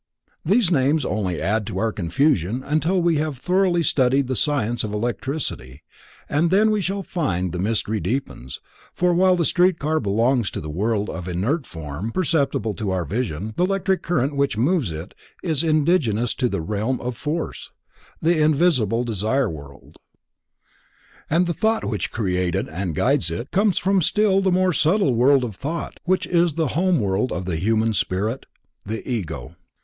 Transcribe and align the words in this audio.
These 0.43 0.71
names 0.71 1.05
only 1.05 1.39
add 1.39 1.67
to 1.67 1.77
our 1.77 1.91
confusion 1.91 2.63
until 2.63 2.99
we 2.99 3.17
have 3.17 3.37
thoroughly 3.37 3.83
studied 3.83 4.25
the 4.25 4.35
science 4.35 4.83
of 4.83 4.95
electricity 4.95 5.83
and 6.27 6.49
then 6.49 6.71
we 6.71 6.81
shall 6.81 7.03
find 7.03 7.51
that 7.51 7.59
the 7.59 7.63
mystery 7.63 7.99
deepens, 7.99 8.59
for 8.95 9.13
while 9.13 9.35
the 9.35 9.45
street 9.45 9.77
car 9.77 9.99
belongs 9.99 10.49
to 10.49 10.59
the 10.59 10.71
world 10.71 11.07
of 11.11 11.27
inert 11.27 11.67
form 11.67 12.11
perceptible 12.11 12.73
to 12.73 12.89
our 12.89 13.05
vision, 13.05 13.53
the 13.57 13.63
electric 13.65 14.01
current 14.01 14.35
which 14.35 14.57
moves 14.57 14.89
it 14.89 15.13
is 15.43 15.63
indigenous 15.63 16.33
to 16.33 16.49
the 16.49 16.61
realm 16.61 16.99
of 16.99 17.15
force, 17.15 17.69
the 18.19 18.41
invisible 18.41 19.03
Desire 19.03 19.51
World, 19.51 19.97
and 21.29 21.45
the 21.45 21.53
thought 21.53 21.85
which 21.85 22.11
created 22.11 22.67
and 22.67 22.95
guides 22.95 23.29
it, 23.29 23.51
comes 23.51 23.77
from 23.77 23.97
the 23.97 24.01
still 24.03 24.41
more 24.51 24.73
subtile 24.73 25.13
World 25.13 25.43
of 25.43 25.55
Thought 25.55 25.99
which 26.05 26.25
is 26.25 26.55
the 26.55 26.69
home 26.69 26.99
world 26.99 27.31
of 27.31 27.45
the 27.45 27.57
human 27.57 27.93
spirit, 27.93 28.47
the 28.83 29.07
Ego. 29.07 29.55